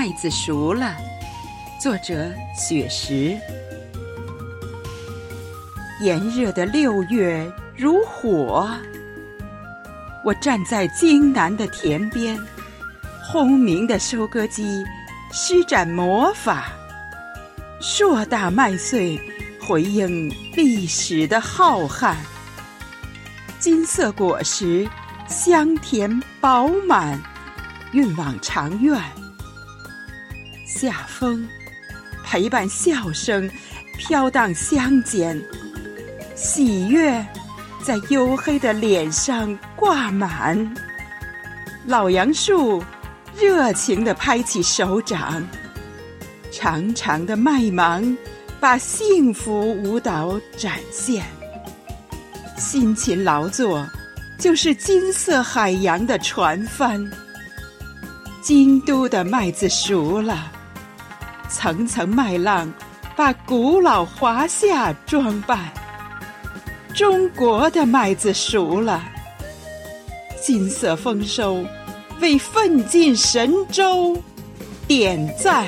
[0.00, 0.96] 麦子熟了。
[1.78, 3.36] 作者：雪石。
[6.00, 7.46] 炎热的六月
[7.76, 8.66] 如火，
[10.24, 12.34] 我站在京南的田边，
[13.22, 14.82] 轰鸣的收割机
[15.32, 16.72] 施展魔法，
[17.82, 19.20] 硕大麦穗
[19.60, 22.16] 回应历史的浩瀚，
[23.58, 24.88] 金色果实
[25.28, 27.20] 香甜饱满，
[27.92, 28.98] 运往长院。
[30.72, 31.48] 夏风
[32.24, 33.50] 陪伴笑声
[33.98, 35.42] 飘荡乡间。
[36.36, 37.26] 喜悦
[37.82, 40.74] 在黝黑的脸上挂满，
[41.86, 42.82] 老杨树
[43.36, 45.44] 热情地拍起手掌，
[46.52, 48.16] 长长的麦芒
[48.60, 51.24] 把幸福舞蹈展现。
[52.56, 53.84] 辛勤劳作
[54.38, 57.10] 就是金色海洋的船帆。
[58.40, 60.50] 京都的麦子熟了，
[61.50, 62.72] 层层麦浪
[63.16, 65.58] 把古老华夏装扮。
[66.94, 69.02] 中国的麦子熟了，
[70.40, 71.64] 金色丰收
[72.20, 74.16] 为奋进神州
[74.86, 75.66] 点赞。